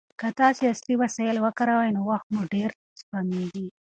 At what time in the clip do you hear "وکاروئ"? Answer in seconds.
1.45-1.89